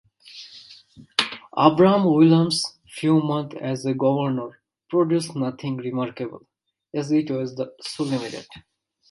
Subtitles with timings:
[1.55, 6.47] Abraham Williams few months as governor produced nothing remarkable,
[6.91, 8.47] as it was so limited.